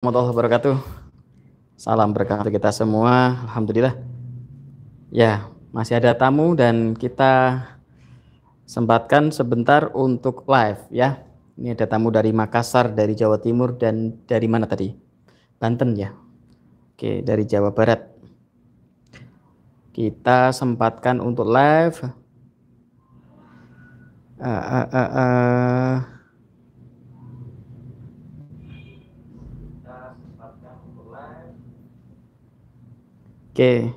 [0.00, 0.76] warahmatullahi wabarakatuh.
[1.76, 3.36] Salam berkah untuk kita semua.
[3.44, 4.00] Alhamdulillah.
[5.12, 7.60] Ya, masih ada tamu dan kita
[8.64, 11.20] sempatkan sebentar untuk live ya.
[11.60, 14.88] Ini ada tamu dari Makassar, dari Jawa Timur dan dari mana tadi?
[15.60, 16.16] Banten ya.
[16.96, 18.00] Oke, dari Jawa Barat.
[19.92, 22.08] Kita sempatkan untuk live.
[24.40, 26.19] Uh, uh, uh, uh.
[33.50, 33.92] Oke.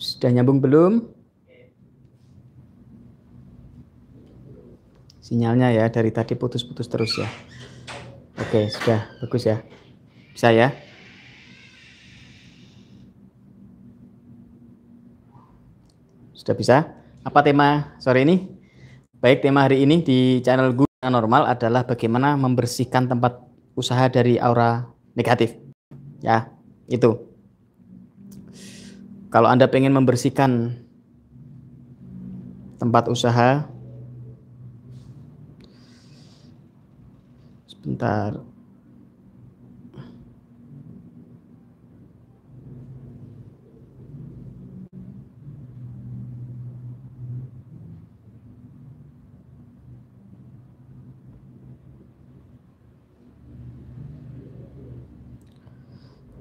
[0.00, 1.12] Sudah nyambung belum?
[5.24, 7.28] Sinyalnya ya dari tadi putus-putus terus ya.
[8.40, 9.60] Oke, sudah bagus ya.
[10.32, 10.72] Bisa ya?
[16.36, 16.76] Sudah bisa?
[17.24, 18.46] Apa tema sore ini?
[19.16, 24.86] Baik, tema hari ini di channel Guna Normal adalah bagaimana membersihkan tempat usaha dari aura
[25.14, 25.54] negatif.
[26.22, 26.50] Ya,
[26.86, 27.18] itu.
[29.30, 30.78] Kalau Anda pengen membersihkan
[32.78, 33.66] tempat usaha,
[37.66, 38.53] sebentar.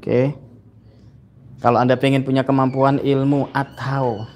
[0.04, 0.36] Oke.
[1.64, 4.28] Kalau Anda pengen punya kemampuan ilmu atau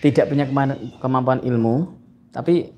[0.00, 0.48] tidak punya
[0.96, 1.92] kemampuan ilmu,
[2.32, 2.72] tapi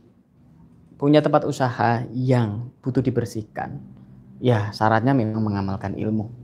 [0.99, 3.79] punya tempat usaha yang butuh dibersihkan,
[4.43, 6.35] ya syaratnya memang mengamalkan ilmu.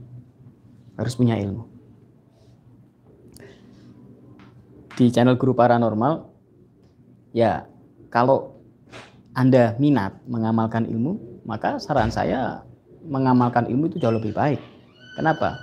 [0.95, 1.67] Harus punya ilmu.
[4.95, 6.31] Di channel Guru Paranormal,
[7.35, 7.67] ya
[8.07, 8.55] kalau
[9.35, 12.68] Anda minat mengamalkan ilmu, maka saran saya
[13.09, 14.61] mengamalkan ilmu itu jauh lebih baik.
[15.17, 15.57] Kenapa?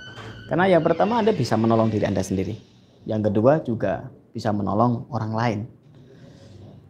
[0.51, 2.59] Karena yang pertama Anda bisa menolong diri Anda sendiri.
[3.07, 5.59] Yang kedua juga bisa menolong orang lain.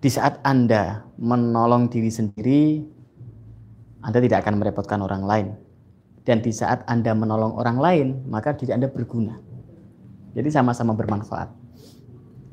[0.01, 2.81] Di saat Anda menolong diri sendiri,
[4.01, 5.47] Anda tidak akan merepotkan orang lain.
[6.25, 9.38] Dan di saat Anda menolong orang lain, maka diri Anda berguna.
[10.38, 11.50] Jadi sama-sama bermanfaat.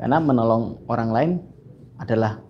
[0.01, 1.31] Karena menolong orang lain
[2.01, 2.41] adalah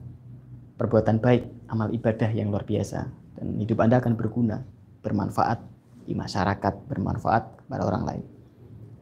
[0.79, 3.09] perbuatan baik, amal ibadah yang luar biasa.
[3.41, 4.63] Dan hidup Anda akan berguna,
[5.05, 5.61] bermanfaat
[6.09, 8.25] di masyarakat, bermanfaat kepada orang lain.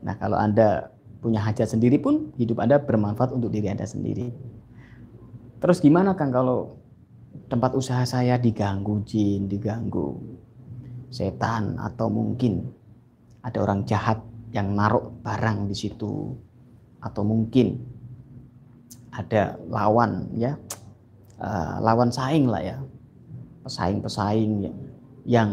[0.02, 0.90] Nah, kalau Anda
[1.22, 4.34] punya hajat sendiri pun hidup Anda bermanfaat untuk diri Anda sendiri.
[5.62, 6.82] Terus gimana Kang kalau
[7.46, 10.18] tempat usaha saya diganggu jin, diganggu
[11.14, 12.66] setan atau mungkin
[13.46, 14.18] ada orang jahat
[14.50, 16.34] yang naruh barang di situ
[16.98, 17.78] atau mungkin
[19.12, 20.56] ada lawan ya
[21.36, 22.78] uh, lawan saing lah ya
[23.62, 24.76] pesaing-pesaing yang,
[25.28, 25.50] yang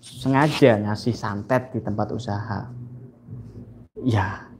[0.00, 2.72] sengaja ngasih santet di tempat usaha
[4.00, 4.50] ya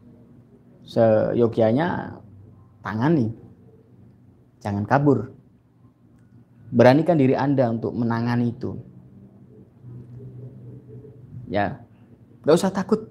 [0.90, 2.18] seyogianya
[2.82, 3.30] tangani.
[4.60, 5.30] Jangan kabur.
[6.70, 8.78] Beranikan diri Anda untuk menangani itu.
[11.50, 11.82] Ya,
[12.46, 13.10] gak usah takut.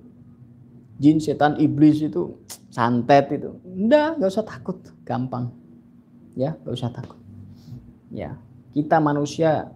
[1.00, 2.40] Jin, setan, iblis itu
[2.72, 3.56] santet itu.
[3.68, 4.78] Enggak, gak usah takut.
[5.04, 5.52] Gampang.
[6.40, 7.20] Ya, gak usah takut.
[8.12, 8.40] Ya,
[8.72, 9.76] kita manusia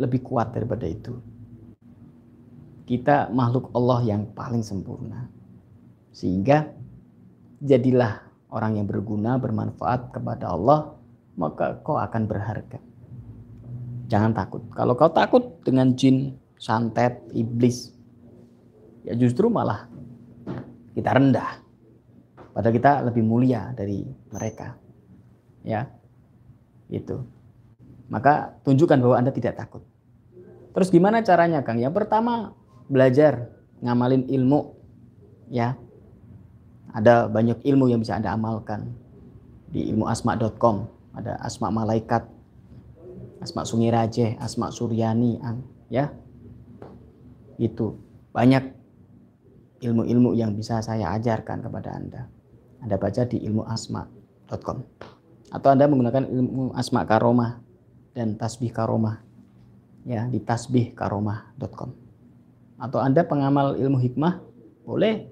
[0.00, 1.20] lebih kuat daripada itu.
[2.90, 5.30] Kita makhluk Allah yang paling sempurna.
[6.10, 6.74] Sehingga
[7.62, 8.18] jadilah
[8.50, 10.98] orang yang berguna, bermanfaat kepada Allah,
[11.38, 12.82] maka kau akan berharga.
[14.10, 14.66] Jangan takut.
[14.74, 17.94] Kalau kau takut dengan jin, santet, iblis,
[19.06, 19.86] ya justru malah
[20.98, 21.62] kita rendah.
[22.50, 24.02] Padahal kita lebih mulia dari
[24.34, 24.74] mereka.
[25.62, 25.86] Ya.
[26.90, 27.22] Itu.
[28.10, 29.86] Maka tunjukkan bahwa Anda tidak takut.
[30.74, 31.78] Terus gimana caranya, Kang?
[31.78, 32.58] Yang pertama,
[32.90, 34.74] belajar ngamalin ilmu
[35.48, 35.78] ya
[36.90, 38.90] ada banyak ilmu yang bisa Anda amalkan
[39.70, 40.90] di ilmuasma.com.
[41.14, 42.26] Ada asma malaikat,
[43.42, 45.38] asma sungai raje, asma suryani,
[45.90, 46.10] ya.
[47.58, 47.98] Itu
[48.34, 48.62] banyak
[49.80, 52.22] ilmu-ilmu yang bisa saya ajarkan kepada Anda.
[52.82, 54.78] Anda baca di ilmuasma.com.
[55.50, 57.58] Atau Anda menggunakan ilmu asma karomah
[58.14, 59.22] dan tasbih karomah
[60.06, 62.09] ya di tasbihkaromah.com.
[62.80, 64.40] Atau Anda pengamal ilmu hikmah
[64.88, 65.28] boleh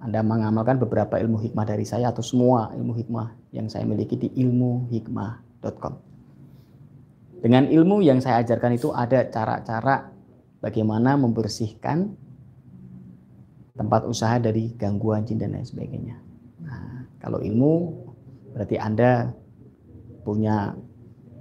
[0.00, 4.32] anda mengamalkan beberapa ilmu hikmah dari saya atau semua ilmu hikmah yang saya miliki di
[4.32, 5.94] ilmuhikmah.com.
[7.44, 10.08] Dengan ilmu yang saya ajarkan itu ada cara-cara
[10.64, 12.16] bagaimana membersihkan
[13.76, 16.16] tempat usaha dari gangguan jin dan lain sebagainya.
[16.64, 17.92] Nah, kalau ilmu
[18.56, 19.36] berarti Anda
[20.24, 20.80] punya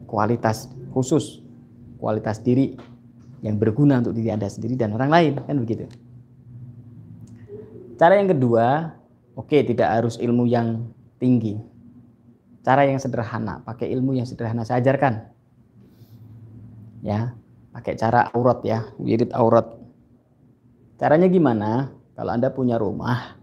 [0.03, 1.39] kualitas khusus,
[1.95, 2.75] kualitas diri
[3.39, 5.88] yang berguna untuk diri Anda sendiri dan orang lain, kan begitu.
[8.00, 8.95] Cara yang kedua,
[9.36, 10.88] oke okay, tidak harus ilmu yang
[11.19, 11.59] tinggi.
[12.63, 15.31] Cara yang sederhana, pakai ilmu yang sederhana saya ajarkan.
[17.00, 17.36] Ya,
[17.71, 19.80] pakai cara aurat ya, wirid aurat.
[21.00, 21.95] Caranya gimana?
[22.19, 23.39] Kalau Anda punya rumah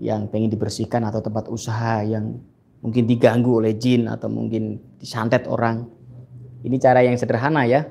[0.00, 2.40] yang pengen dibersihkan atau tempat usaha yang
[2.80, 5.84] mungkin diganggu oleh jin atau mungkin disantet orang.
[6.64, 7.84] Ini cara yang sederhana ya.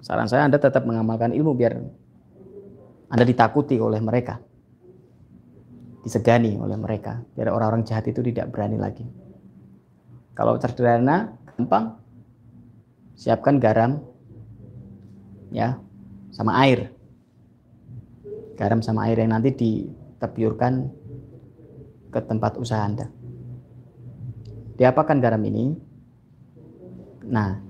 [0.00, 1.76] Saran saya Anda tetap mengamalkan ilmu biar
[3.12, 4.40] Anda ditakuti oleh mereka.
[6.00, 7.20] Disegani oleh mereka.
[7.36, 9.04] Biar orang-orang jahat itu tidak berani lagi.
[10.34, 12.00] Kalau sederhana, gampang.
[13.14, 14.02] Siapkan garam
[15.54, 15.78] ya
[16.34, 16.90] sama air.
[18.58, 20.90] Garam sama air yang nanti ditepiurkan
[22.10, 23.06] ke tempat usaha Anda.
[24.74, 25.78] Diapakan garam ini?
[27.30, 27.62] Nah,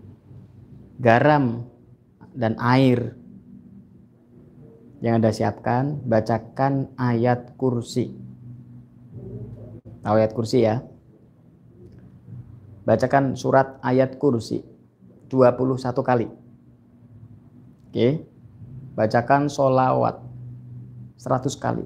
[0.96, 1.73] garam
[2.34, 3.14] dan air
[5.04, 8.16] yang Anda siapkan, bacakan ayat kursi.
[10.00, 10.80] Tahu ayat kursi ya?
[12.84, 14.60] Bacakan surat ayat kursi
[15.32, 16.28] 21 kali.
[17.88, 18.24] Oke.
[18.94, 20.20] Bacakan solawat
[21.16, 21.84] 100 kali.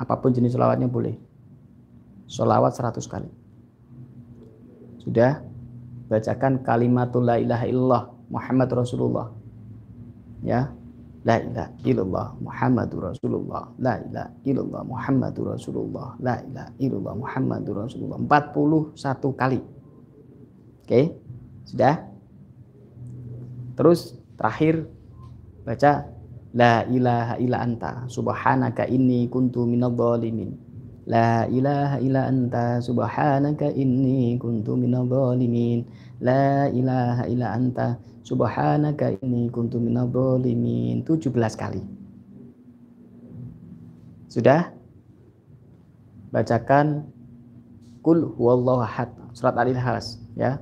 [0.00, 1.16] Apa pun jenis solawatnya boleh.
[2.28, 3.30] Solawat 100 kali.
[5.00, 5.44] Sudah?
[6.08, 9.43] Bacakan kalimatul la ilaha illallah Muhammad Rasulullah.
[10.44, 10.70] Ya.
[11.24, 13.64] La ilaha illallah Muhammadur Rasulullah.
[13.80, 16.08] La ilaha illallah Muhammadur Rasulullah.
[16.20, 18.20] La ilaha illallah Muhammadur Rasulullah.
[18.20, 19.60] 41 kali.
[20.84, 21.00] Oke.
[21.64, 21.96] Sudah?
[23.74, 24.84] Terus terakhir
[25.64, 26.12] baca
[26.54, 30.54] La ilaha illa anta subhanaka inni kuntu minadh dhalimin.
[31.04, 35.84] La ilaha illa anta subhanaka inni kuntu minadh dhalimin.
[36.24, 41.04] La ilaha illa anta subhanaka inni kuntu minadh dhalimin.
[41.04, 41.28] 17
[41.60, 41.84] kali.
[44.32, 44.72] Sudah?
[46.32, 47.14] Bacakan
[48.04, 49.12] Kul huwallahu ahad.
[49.32, 50.60] Surat Al-Ikhlas ya.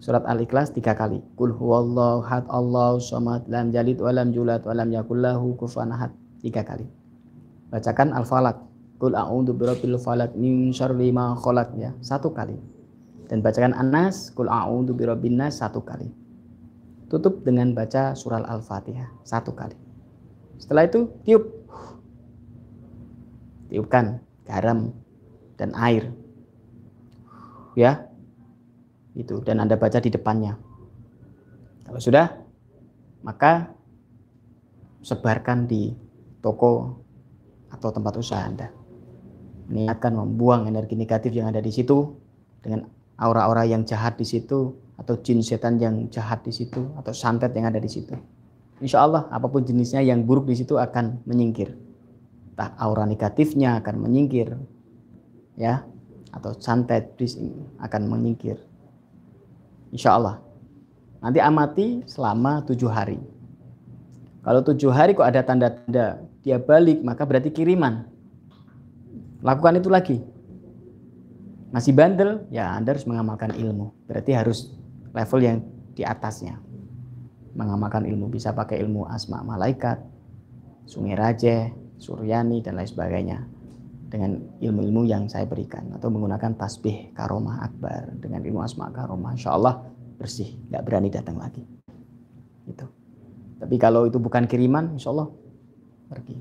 [0.00, 1.24] Surat Al-Ikhlas tiga kali.
[1.36, 5.92] Kul huwallahu ahad Allahu samad lam jalid wa lam julad wa lam yakul lahu kufuwan
[5.92, 6.12] ahad.
[6.44, 6.84] Tiga kali.
[7.72, 8.65] Bacakan Al-Falaq
[8.96, 12.56] Kul a'udzu birabbil falak min syarri ma khalaq ya, satu kali.
[13.28, 16.08] Dan bacakan An-Nas, kul a'udzu birabbin nas satu kali.
[17.12, 19.76] Tutup dengan baca surah Al-Fatihah satu kali.
[20.56, 21.44] Setelah itu tiup.
[23.68, 24.96] Tiupkan garam
[25.60, 26.10] dan air.
[27.76, 28.08] Ya.
[29.12, 30.56] Itu dan Anda baca di depannya.
[31.84, 32.32] Kalau sudah,
[33.22, 33.70] maka
[35.04, 35.94] sebarkan di
[36.40, 37.00] toko
[37.70, 38.85] atau tempat usaha Anda
[39.66, 42.14] niatkan membuang energi negatif yang ada di situ
[42.62, 42.86] dengan
[43.18, 47.68] aura-aura yang jahat di situ atau jin setan yang jahat di situ atau santet yang
[47.68, 48.14] ada di situ.
[48.80, 51.72] Insya Allah apa pun jenisnya yang buruk di situ akan menyingkir.
[52.56, 54.56] Tak aura negatifnya akan menyingkir,
[55.60, 55.84] ya
[56.32, 57.16] atau santet
[57.80, 58.60] akan menyingkir.
[59.92, 60.40] Insya Allah.
[61.20, 63.16] Nanti amati selama tujuh hari.
[64.44, 68.06] Kalau tujuh hari kok ada tanda-tanda dia balik maka berarti kiriman.
[69.46, 70.18] Lakukan itu lagi.
[71.70, 73.94] Masih bandel, ya Anda harus mengamalkan ilmu.
[74.10, 74.74] Berarti harus
[75.14, 75.62] level yang
[75.94, 76.58] di atasnya.
[77.54, 80.02] Mengamalkan ilmu bisa pakai ilmu asma malaikat,
[80.90, 81.70] sungai raja,
[82.02, 83.38] suryani dan lain sebagainya.
[84.06, 89.54] Dengan ilmu-ilmu yang saya berikan atau menggunakan tasbih karomah akbar dengan ilmu asma karomah, insya
[89.54, 89.82] Allah
[90.18, 91.62] bersih, nggak berani datang lagi.
[92.66, 92.86] Itu.
[93.62, 95.30] Tapi kalau itu bukan kiriman, insya Allah
[96.10, 96.38] pergi.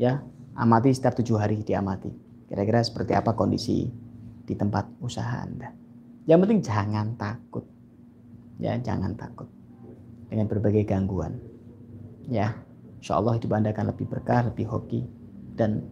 [0.00, 0.24] Ya,
[0.56, 2.23] amati setiap tujuh hari diamati.
[2.54, 3.82] Kira-kira seperti apa kondisi
[4.46, 5.74] di tempat usaha Anda.
[6.22, 7.66] Yang penting jangan takut.
[8.62, 9.50] Ya, jangan takut
[10.30, 11.34] dengan berbagai gangguan.
[12.30, 12.54] Ya,
[13.02, 15.02] insya Allah hidup Anda akan lebih berkah, lebih hoki.
[15.58, 15.82] Dan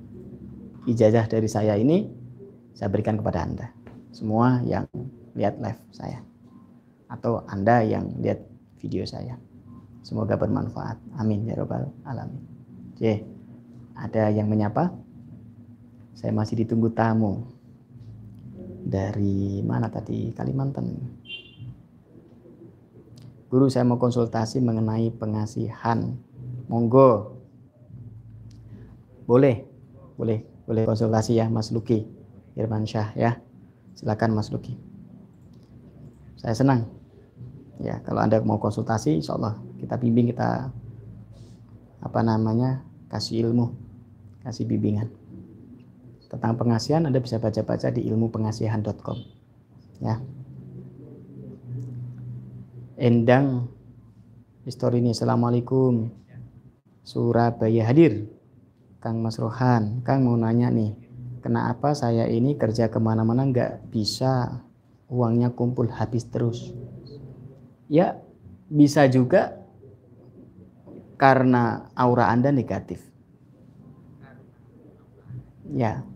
[0.87, 2.07] ijazah dari saya ini
[2.79, 3.67] saya berikan kepada Anda.
[4.15, 4.87] Semua yang
[5.35, 6.23] lihat live saya.
[7.11, 8.39] Atau Anda yang lihat
[8.79, 9.35] video saya.
[10.07, 11.19] Semoga bermanfaat.
[11.19, 12.39] Amin ya robbal alamin.
[12.95, 13.27] Oke,
[13.99, 15.02] ada yang menyapa?
[16.13, 17.49] Saya masih ditunggu tamu.
[18.83, 20.35] Dari mana tadi?
[20.35, 20.93] Kalimantan.
[23.49, 26.13] Guru saya mau konsultasi mengenai pengasihan.
[26.69, 27.37] Monggo.
[29.25, 29.65] Boleh.
[30.17, 30.45] Boleh.
[30.69, 32.05] Boleh konsultasi ya Mas Luki.
[32.57, 33.41] Irman Syah ya.
[33.97, 34.77] Silakan Mas Luki.
[36.37, 36.91] Saya senang.
[37.83, 40.71] Ya, kalau Anda mau konsultasi, insya Allah kita bimbing, kita
[41.99, 43.75] apa namanya, kasih ilmu,
[44.47, 45.11] kasih bimbingan
[46.33, 49.19] tentang pengasihan Anda bisa baca-baca di ilmupengasihan.com
[50.01, 50.17] ya.
[52.97, 53.69] Endang
[54.65, 56.09] Histori ini Assalamualaikum.
[57.03, 58.31] Surabaya hadir.
[59.03, 60.95] Kang Mas Rohan Kang mau nanya nih
[61.43, 64.63] Kenapa saya ini kerja ke mana-mana nggak bisa
[65.11, 66.71] uangnya kumpul habis terus?
[67.91, 68.23] Ya
[68.71, 69.59] bisa juga
[71.19, 73.03] karena aura Anda negatif.
[75.67, 76.07] Ya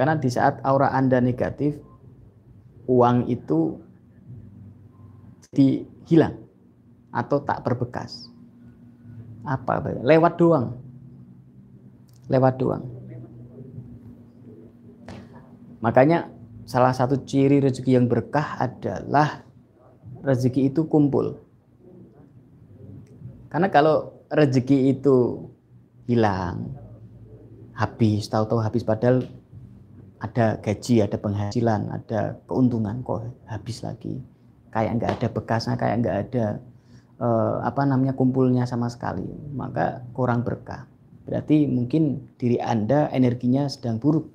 [0.00, 1.76] karena di saat aura Anda negatif,
[2.88, 3.76] uang itu
[5.44, 6.40] jadi hilang
[7.12, 8.32] atau tak berbekas.
[9.44, 10.00] Apa?
[10.00, 10.80] Lewat doang.
[12.32, 12.88] Lewat doang.
[15.84, 16.32] Makanya
[16.64, 19.44] salah satu ciri rezeki yang berkah adalah
[20.24, 21.44] rezeki itu kumpul.
[23.52, 25.44] Karena kalau rezeki itu
[26.08, 26.72] hilang,
[27.76, 29.28] habis, tahu-tahu habis padahal
[30.20, 34.20] ada gaji, ada penghasilan, ada keuntungan kok habis lagi.
[34.70, 36.46] Kayak nggak ada bekasnya, kayak nggak ada
[37.18, 39.24] eh, apa namanya kumpulnya sama sekali.
[39.56, 40.84] Maka kurang berkah.
[41.24, 44.28] Berarti mungkin diri Anda energinya sedang buruk.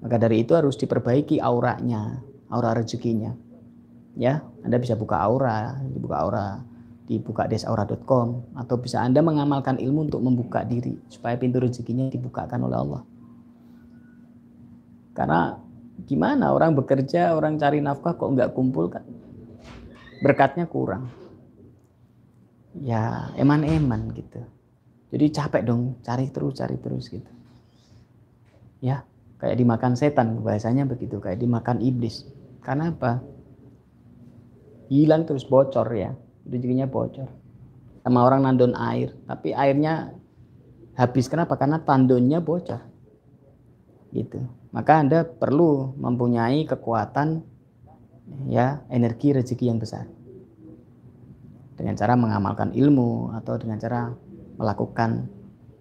[0.00, 3.36] Maka dari itu harus diperbaiki auranya, aura rezekinya.
[4.16, 6.48] Ya, Anda bisa buka aura, dibuka aura
[7.04, 12.78] di bukadesaura.com atau bisa Anda mengamalkan ilmu untuk membuka diri supaya pintu rezekinya dibukakan oleh
[12.80, 13.02] Allah.
[15.20, 15.52] Karena
[16.08, 19.04] gimana orang bekerja, orang cari nafkah kok nggak kumpul kan?
[20.24, 21.12] Berkatnya kurang.
[22.80, 24.40] Ya eman-eman gitu.
[25.12, 27.28] Jadi capek dong cari terus, cari terus gitu.
[28.80, 29.04] Ya
[29.36, 32.24] kayak dimakan setan bahasanya begitu, kayak dimakan iblis.
[32.64, 33.20] Karena apa?
[34.88, 36.16] Hilang terus bocor ya,
[36.48, 37.28] rezekinya bocor.
[38.00, 40.16] Sama orang nandon air, tapi airnya
[40.96, 41.60] habis kenapa?
[41.60, 42.80] Karena tandonnya bocor.
[44.16, 47.42] Gitu maka Anda perlu mempunyai kekuatan
[48.46, 50.06] ya energi rezeki yang besar.
[51.74, 54.14] Dengan cara mengamalkan ilmu atau dengan cara
[54.60, 55.26] melakukan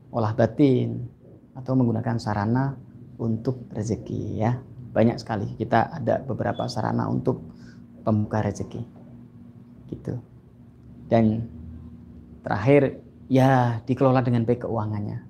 [0.09, 1.05] olah batin
[1.53, 2.73] atau menggunakan sarana
[3.21, 4.57] untuk rezeki ya.
[4.89, 7.45] Banyak sekali kita ada beberapa sarana untuk
[8.01, 8.81] pembuka rezeki.
[9.91, 10.17] Gitu.
[11.05, 11.45] Dan
[12.41, 15.28] terakhir ya dikelola dengan baik keuangannya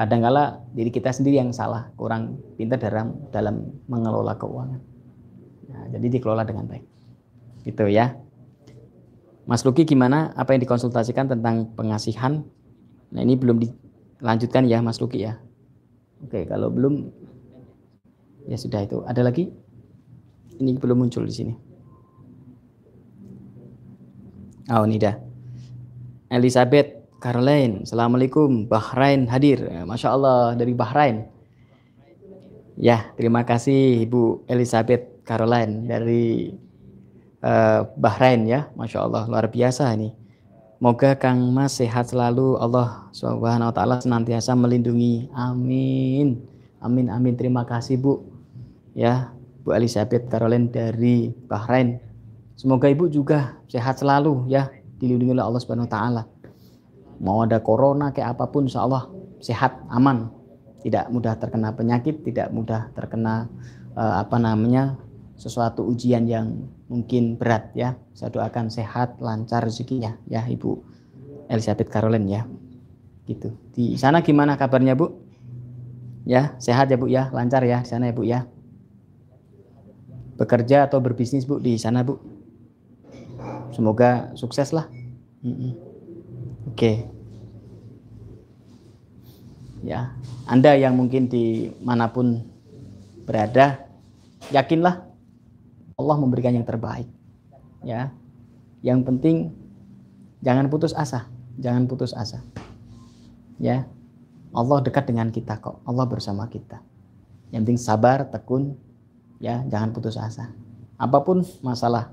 [0.00, 4.80] kadangkala diri kita sendiri yang salah, kurang pintar dalam dalam mengelola keuangan.
[5.68, 6.88] Nah, jadi dikelola dengan baik.
[7.68, 8.16] Gitu ya.
[9.44, 10.32] Mas Luki gimana?
[10.40, 12.40] Apa yang dikonsultasikan tentang pengasihan?
[13.12, 15.36] Nah, ini belum dilanjutkan ya Mas Luki ya.
[16.24, 17.12] Oke, kalau belum
[18.48, 19.04] ya sudah itu.
[19.04, 19.52] Ada lagi?
[20.56, 21.52] Ini belum muncul di sini.
[24.72, 25.12] Oh, ini dah.
[26.32, 29.60] Elizabeth Caroline, Assalamualaikum, Bahrain hadir.
[29.68, 31.28] Ya, Masya Allah dari Bahrain.
[32.80, 36.56] Ya, terima kasih Ibu Elizabeth Caroline dari
[37.44, 38.72] uh, Bahrain ya.
[38.72, 40.16] Masya Allah, luar biasa ini.
[40.80, 42.56] Moga Kang Mas sehat selalu.
[42.56, 45.28] Allah Subhanahu wa taala senantiasa melindungi.
[45.36, 46.40] Amin.
[46.80, 47.36] Amin amin.
[47.36, 48.24] Terima kasih Bu.
[48.96, 49.28] Ya,
[49.60, 52.00] Bu Elizabeth Caroline dari Bahrain.
[52.56, 56.22] Semoga Ibu juga sehat selalu ya, dilindungi oleh Allah Subhanahu wa taala
[57.20, 59.06] mau ada corona kayak apa pun insya Allah
[59.38, 60.32] sehat aman.
[60.80, 63.52] Tidak mudah terkena penyakit tidak mudah terkena
[63.92, 64.96] uh, apa namanya
[65.36, 68.00] sesuatu ujian yang mungkin berat ya.
[68.16, 70.80] Saya doakan sehat lancar rezekinya ya Ibu
[71.52, 72.42] Elizabeth Caroline ya.
[73.28, 73.52] Gitu.
[73.76, 75.12] Di sana gimana kabarnya Bu?
[76.24, 77.28] Ya sehat ya Bu ya.
[77.28, 78.48] Lancar ya di sana ya Bu ya.
[80.40, 82.16] Bekerja atau berbisnis Bu di sana Bu?
[83.76, 84.88] Semoga sukses lah
[85.44, 85.89] mm -mm.
[86.70, 87.02] Oke.
[89.82, 90.14] Ya,
[90.46, 92.46] Anda yang mungkin di mana pun
[93.26, 93.90] berada,
[94.54, 95.02] yakinlah
[95.98, 97.10] Allah memberikan yang terbaik.
[97.82, 98.14] Ya.
[98.80, 99.36] Yang penting
[100.40, 101.26] jangan putus asa,
[101.58, 102.44] jangan putus asa.
[103.58, 103.90] Ya.
[104.50, 105.82] Allah dekat dengan kita kok.
[105.86, 106.82] Allah bersama kita.
[107.54, 108.74] Yang penting sabar, tekun,
[109.38, 110.50] ya, jangan putus asa.
[110.98, 112.10] Apa pun masalah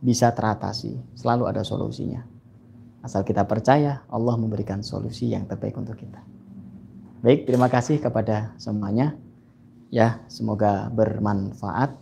[0.00, 2.35] bisa teratasi, selalu ada solusinya.
[3.06, 6.18] Asal kita percaya, Allah memberikan solusi yang terbaik untuk kita.
[7.22, 9.14] Baik, terima kasih kepada semuanya.
[9.94, 11.94] Ya, semoga bermanfaat.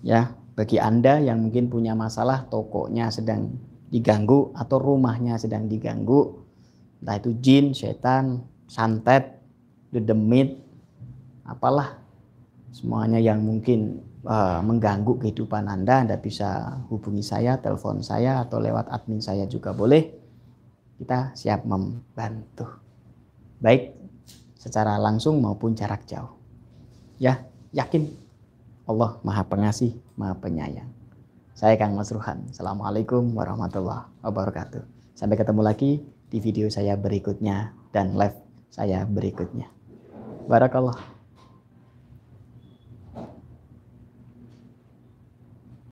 [0.00, 3.52] Ya, bagi Anda yang mungkin punya masalah tokonya sedang
[3.92, 6.40] diganggu atau rumahnya sedang diganggu,
[7.04, 9.44] entah itu jin, setan, santet,
[9.92, 10.56] dedemit,
[11.44, 12.00] apalah
[12.72, 18.90] semuanya yang mungkin uh, mengganggu kehidupan Anda, Anda bisa hubungi saya, telepon saya atau lewat
[18.90, 20.10] admin saya juga boleh.
[20.98, 22.80] Kita siap membantu.
[23.60, 23.94] Baik
[24.56, 26.32] secara langsung maupun jarak jauh.
[27.20, 27.44] Ya,
[27.76, 28.08] yakin
[28.88, 30.88] Allah Maha Pengasih, Maha Penyayang.
[31.54, 32.50] Saya Kang Mas Ruhan.
[32.50, 34.82] Assalamualaikum warahmatullahi wabarakatuh.
[35.14, 38.34] Sampai ketemu lagi di video saya berikutnya dan live
[38.74, 39.70] saya berikutnya.
[40.50, 41.13] Barakallah.